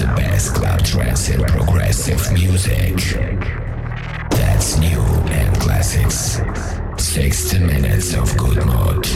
[0.00, 2.96] the best club trance and progressive music.
[4.30, 5.00] That's new
[5.30, 6.40] and classics.
[6.96, 9.06] 60 minutes of good mood.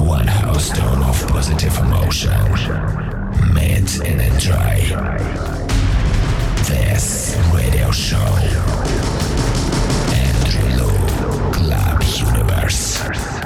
[0.00, 2.30] One house tone of positive emotion.
[4.06, 4.80] in and dry.
[6.68, 8.16] This radio show.
[10.24, 13.43] Andrew Lu, Club Universe.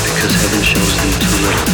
[0.00, 1.66] Because heaven shows them too little.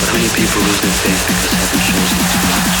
[0.00, 2.77] But many people lose their faith because heaven shows them too much.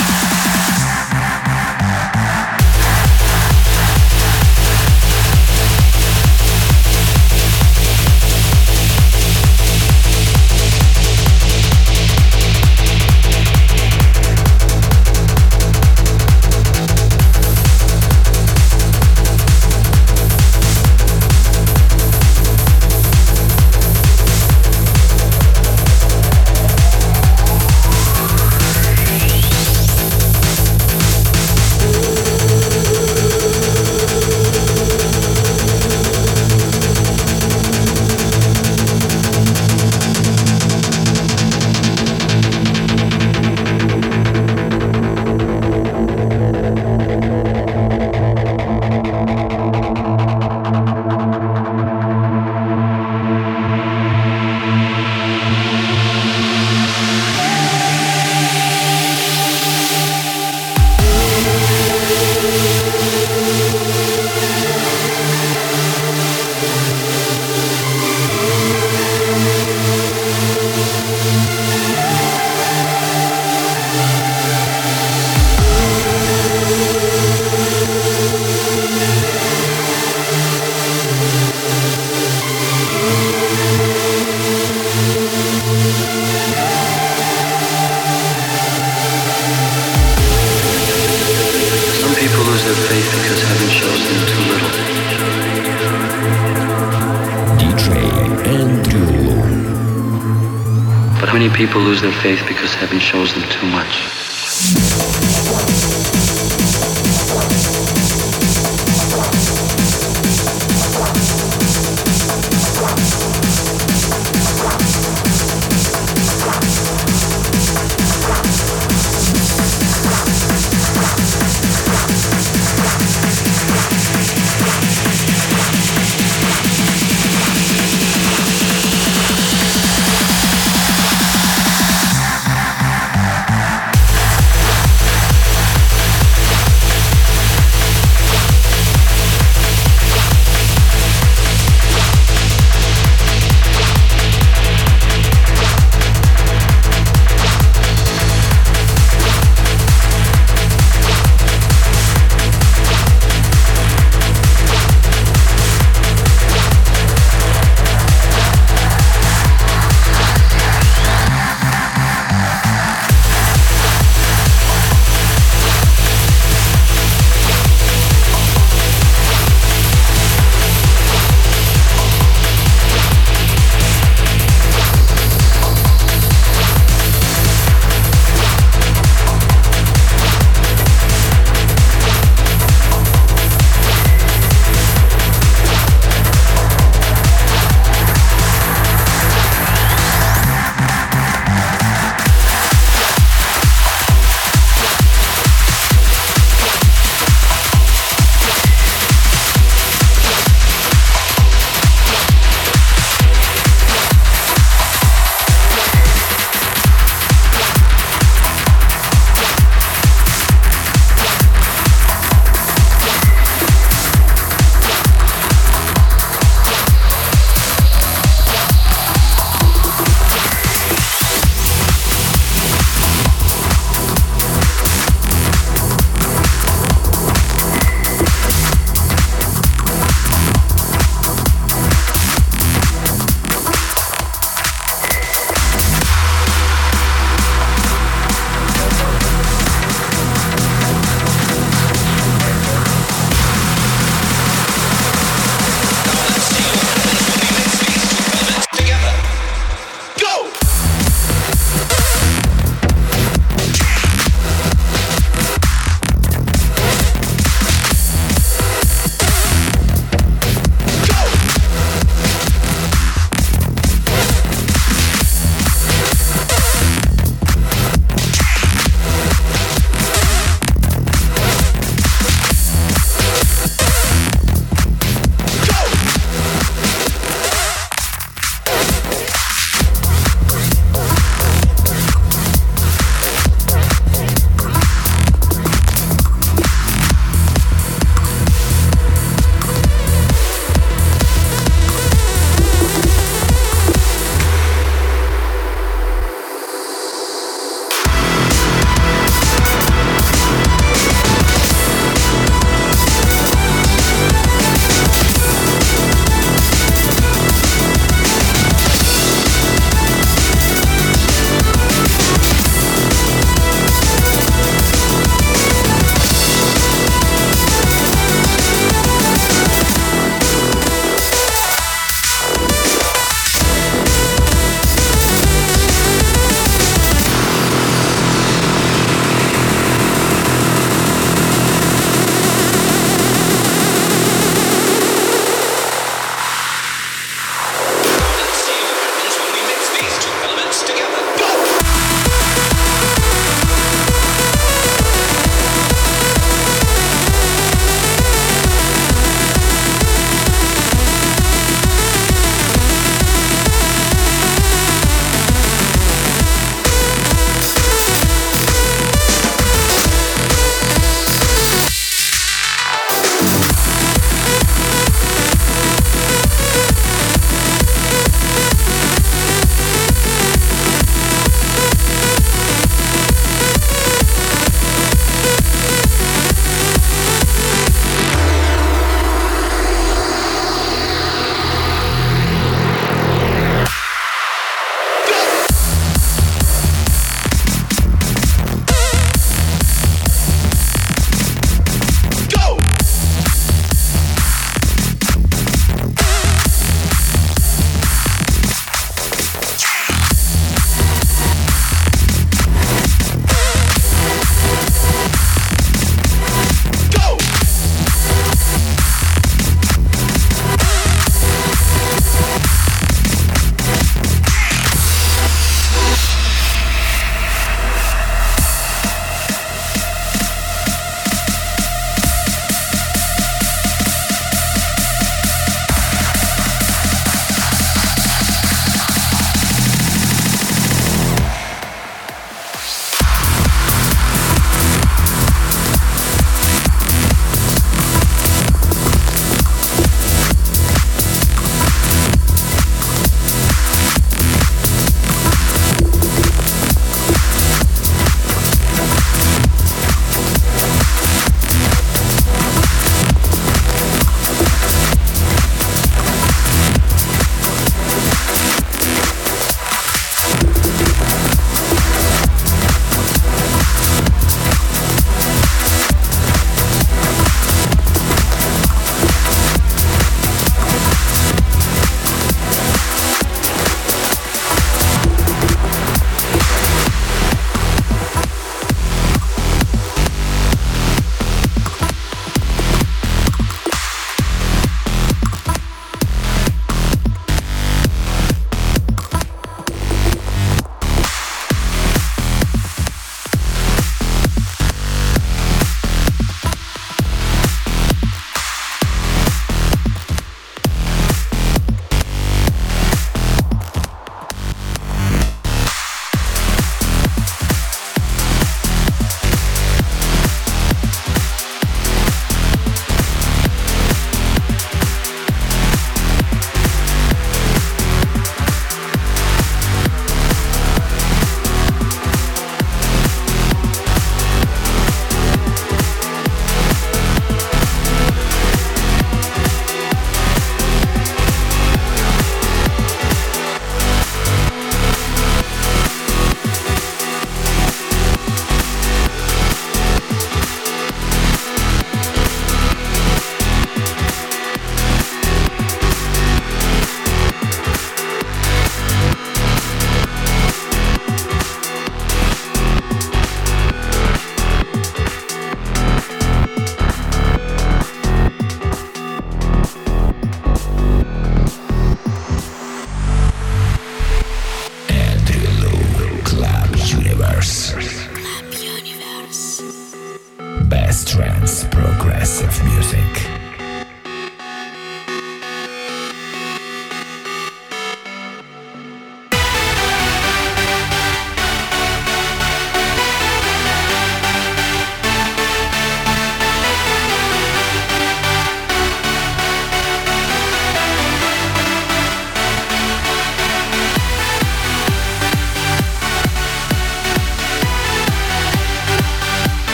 [101.58, 105.07] People lose their faith because heaven shows them too much.